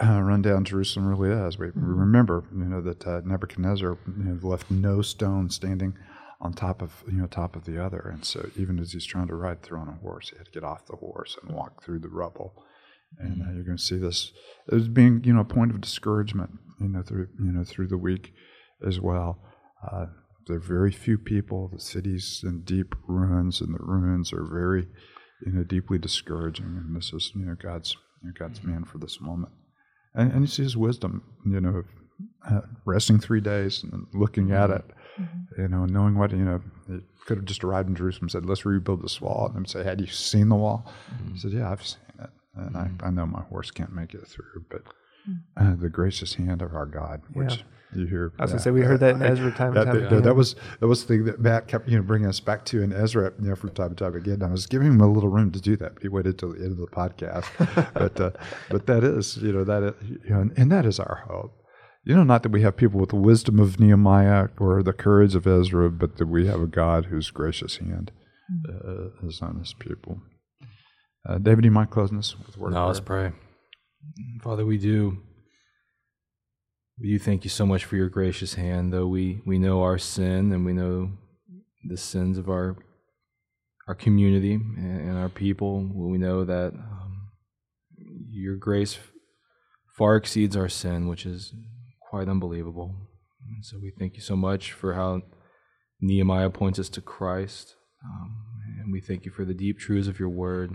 uh, 0.03 0.21
run 0.21 0.41
down 0.41 0.65
Jerusalem 0.65 1.07
really 1.07 1.29
is. 1.29 1.57
We, 1.57 1.67
we 1.67 1.71
mm-hmm. 1.73 1.99
remember, 1.99 2.45
you 2.51 2.65
know, 2.65 2.81
that 2.81 3.05
uh, 3.05 3.21
Nebuchadnezzar 3.25 3.97
you 4.07 4.23
know, 4.23 4.47
left 4.47 4.71
no 4.71 5.01
stone 5.01 5.49
standing 5.49 5.95
on 6.41 6.53
top 6.53 6.81
of 6.81 7.03
you 7.07 7.17
know 7.17 7.27
top 7.27 7.55
of 7.55 7.65
the 7.65 7.83
other, 7.83 7.99
and 7.99 8.23
so 8.25 8.49
even 8.55 8.79
as 8.79 8.93
he's 8.93 9.05
trying 9.05 9.27
to 9.27 9.35
ride 9.35 9.61
through 9.61 9.79
on 9.79 9.89
a 9.89 9.99
horse, 10.01 10.29
he 10.29 10.37
had 10.37 10.45
to 10.45 10.51
get 10.51 10.63
off 10.63 10.85
the 10.85 10.95
horse 10.95 11.37
and 11.41 11.55
walk 11.55 11.83
through 11.83 11.99
the 11.99 12.09
rubble. 12.09 12.53
And 13.17 13.41
uh, 13.41 13.51
you're 13.53 13.63
going 13.63 13.77
to 13.77 13.83
see 13.83 13.97
this 13.97 14.31
as 14.71 14.87
being 14.87 15.23
you 15.23 15.33
know 15.33 15.41
a 15.41 15.45
point 15.45 15.71
of 15.71 15.81
discouragement, 15.81 16.51
you 16.79 16.87
know, 16.87 17.01
through 17.01 17.27
you 17.39 17.51
know 17.51 17.63
through 17.63 17.87
the 17.87 17.97
week 17.97 18.33
as 18.85 18.99
well. 18.99 19.39
Uh, 19.91 20.05
there 20.47 20.57
are 20.57 20.61
very 20.61 20.91
few 20.91 21.17
people. 21.17 21.69
The 21.73 21.79
city's 21.79 22.41
in 22.43 22.61
deep 22.61 22.95
ruins, 23.07 23.61
and 23.61 23.73
the 23.73 23.83
ruins 23.83 24.31
are 24.31 24.43
very, 24.43 24.87
you 25.45 25.51
know, 25.51 25.63
deeply 25.63 25.97
discouraging. 25.97 26.65
And 26.65 26.95
this 26.95 27.13
is, 27.13 27.31
you 27.35 27.45
know, 27.45 27.55
God's 27.61 27.95
you 28.23 28.29
know, 28.29 28.33
God's 28.37 28.63
man 28.63 28.85
for 28.85 28.97
this 28.97 29.19
moment 29.19 29.51
and, 30.13 30.31
and 30.31 30.41
you 30.41 30.47
see 30.47 30.63
his 30.63 30.77
wisdom, 30.77 31.23
you 31.45 31.61
know, 31.61 31.83
uh, 32.49 32.61
resting 32.85 33.19
three 33.19 33.41
days 33.41 33.83
and 33.83 34.07
looking 34.13 34.51
at 34.51 34.69
it, 34.69 34.85
mm-hmm. 35.19 35.61
you 35.61 35.67
know, 35.67 35.85
knowing 35.85 36.17
what, 36.17 36.31
you 36.31 36.37
know, 36.37 36.61
he 36.87 36.99
could 37.25 37.37
have 37.37 37.45
just 37.45 37.63
arrived 37.63 37.89
in 37.89 37.95
Jerusalem 37.95 38.25
and 38.25 38.31
said, 38.31 38.45
let's 38.45 38.65
rebuild 38.65 39.03
this 39.03 39.21
wall. 39.21 39.51
And 39.55 39.69
say, 39.69 39.83
had 39.83 40.01
you 40.01 40.07
seen 40.07 40.49
the 40.49 40.55
wall? 40.55 40.91
Mm-hmm. 41.13 41.33
He 41.33 41.39
said, 41.39 41.51
yeah, 41.51 41.71
I've 41.71 41.85
seen. 41.85 41.99
And 42.55 42.75
mm-hmm. 42.75 43.03
I, 43.03 43.07
I 43.07 43.11
know 43.11 43.25
my 43.25 43.41
horse 43.43 43.71
can't 43.71 43.93
make 43.93 44.13
it 44.13 44.27
through, 44.27 44.65
but 44.69 44.81
mm. 45.29 45.39
uh, 45.57 45.75
the 45.79 45.89
gracious 45.89 46.35
hand 46.35 46.61
of 46.61 46.73
our 46.73 46.85
God, 46.85 47.21
which 47.33 47.57
yeah. 47.57 47.63
You 47.93 48.05
hear? 48.05 48.33
I 48.37 48.43
was 48.43 48.51
gonna 48.51 48.61
say 48.61 48.71
we 48.71 48.81
heard 48.81 48.99
that 48.99 49.15
in 49.15 49.23
Ezra 49.23 49.51
time 49.51 49.73
that, 49.73 49.87
and 49.87 49.91
time 49.91 50.01
that, 50.01 50.07
again. 50.07 50.21
That 50.21 50.35
was 50.35 50.55
that 50.79 50.87
was 50.87 51.01
the 51.03 51.07
thing 51.07 51.25
that 51.25 51.39
Matt 51.39 51.67
kept 51.67 51.89
you 51.89 51.97
know 51.97 52.03
bringing 52.03 52.27
us 52.27 52.39
back 52.39 52.63
to 52.65 52.83
in 52.83 52.93
Ezra 52.93 53.33
you 53.41 53.49
know 53.49 53.55
from 53.55 53.71
time 53.71 53.89
to 53.89 53.95
time 53.95 54.15
again. 54.15 54.43
I 54.43 54.51
was 54.51 54.67
giving 54.67 54.89
him 54.89 55.01
a 55.01 55.11
little 55.11 55.29
room 55.29 55.51
to 55.51 55.59
do 55.59 55.75
that. 55.77 55.95
but 55.95 56.03
He 56.03 56.09
waited 56.09 56.37
till 56.37 56.53
the 56.53 56.59
end 56.59 56.73
of 56.73 56.77
the 56.77 56.87
podcast, 56.87 57.47
but 57.95 58.19
uh, 58.21 58.31
but 58.69 58.85
that 58.85 59.03
is 59.03 59.37
you 59.37 59.51
know 59.51 59.63
that 59.63 59.95
you 60.03 60.29
know, 60.29 60.49
and 60.55 60.71
that 60.71 60.85
is 60.85 60.99
our 60.99 61.25
hope. 61.27 61.55
You 62.03 62.15
know, 62.15 62.23
not 62.23 62.43
that 62.43 62.51
we 62.51 62.61
have 62.61 62.77
people 62.77 62.99
with 62.99 63.09
the 63.09 63.15
wisdom 63.15 63.59
of 63.59 63.79
Nehemiah 63.79 64.49
or 64.59 64.83
the 64.83 64.93
courage 64.93 65.35
of 65.35 65.47
Ezra, 65.47 65.89
but 65.89 66.17
that 66.17 66.27
we 66.27 66.45
have 66.47 66.61
a 66.61 66.67
God 66.67 67.05
whose 67.05 67.31
gracious 67.31 67.77
hand 67.77 68.11
uh, 68.67 69.27
is 69.27 69.41
on 69.41 69.57
His 69.59 69.73
people. 69.73 70.21
Uh, 71.27 71.37
David, 71.37 71.61
do 71.61 71.67
you 71.67 71.71
mind 71.71 71.89
closing 71.89 72.17
us 72.17 72.35
with 72.37 72.57
word? 72.57 72.73
No, 72.73 72.87
let's 72.87 72.99
pray. 72.99 73.31
Father, 74.41 74.65
we 74.65 74.77
do 74.77 75.17
we 77.01 77.17
thank 77.17 77.43
you 77.45 77.49
so 77.49 77.65
much 77.65 77.85
for 77.85 77.95
your 77.95 78.09
gracious 78.09 78.55
hand, 78.55 78.91
though 78.91 79.07
we, 79.07 79.41
we 79.45 79.57
know 79.57 79.83
our 79.83 79.97
sin 79.97 80.51
and 80.51 80.65
we 80.65 80.73
know 80.73 81.11
the 81.87 81.97
sins 81.97 82.37
of 82.37 82.49
our 82.49 82.77
our 83.87 83.95
community 83.95 84.53
and, 84.53 85.17
our 85.17 85.29
people. 85.29 85.89
We 85.95 86.19
know 86.19 86.45
that 86.45 86.73
um, 86.73 87.31
your 88.29 88.55
grace 88.55 88.99
far 89.97 90.15
exceeds 90.15 90.55
our 90.55 90.69
sin, 90.69 91.07
which 91.07 91.25
is 91.25 91.55
quite 92.07 92.29
unbelievable. 92.29 92.93
And 93.47 93.65
so 93.65 93.77
we 93.81 93.91
thank 93.97 94.13
you 94.13 94.21
so 94.21 94.35
much 94.35 94.73
for 94.73 94.93
how 94.93 95.23
Nehemiah 96.01 96.51
points 96.51 96.77
us 96.77 96.89
to 96.89 97.01
Christ. 97.01 97.73
Um, 98.05 98.35
and 98.79 98.91
we 98.91 99.01
thank 99.01 99.25
you 99.25 99.31
for 99.31 99.43
the 99.43 99.55
deep 99.55 99.79
truths 99.79 100.07
of 100.07 100.19
your 100.19 100.29
word. 100.29 100.71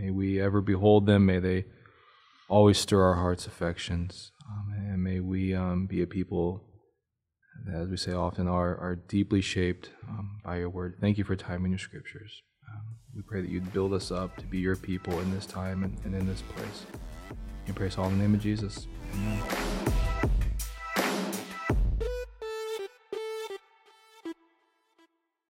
May 0.00 0.10
we 0.10 0.40
ever 0.40 0.60
behold 0.60 1.06
them. 1.06 1.26
May 1.26 1.40
they 1.40 1.64
always 2.48 2.78
stir 2.78 3.02
our 3.02 3.16
hearts' 3.16 3.46
affections. 3.46 4.32
Um, 4.48 4.72
and 4.74 5.02
may 5.02 5.20
we 5.20 5.54
um, 5.54 5.86
be 5.86 6.02
a 6.02 6.06
people 6.06 6.64
that, 7.66 7.82
as 7.82 7.88
we 7.88 7.96
say 7.96 8.12
often, 8.12 8.48
are, 8.48 8.76
are 8.76 8.96
deeply 9.08 9.42
shaped 9.42 9.90
um, 10.08 10.40
by 10.44 10.58
your 10.58 10.70
word. 10.70 10.96
Thank 11.00 11.18
you 11.18 11.24
for 11.24 11.36
time 11.36 11.64
in 11.64 11.70
your 11.70 11.78
scriptures. 11.78 12.42
Um, 12.72 12.96
we 13.14 13.22
pray 13.22 13.42
that 13.42 13.50
you'd 13.50 13.72
build 13.72 13.92
us 13.92 14.10
up 14.10 14.36
to 14.38 14.46
be 14.46 14.58
your 14.58 14.76
people 14.76 15.18
in 15.20 15.30
this 15.32 15.46
time 15.46 15.84
and, 15.84 15.96
and 16.04 16.14
in 16.14 16.26
this 16.26 16.42
place. 16.42 16.86
We 17.66 17.74
pray 17.74 17.90
all 17.98 18.06
in 18.06 18.16
the 18.16 18.22
name 18.22 18.34
of 18.34 18.40
Jesus. 18.40 18.86
Amen. 19.14 20.09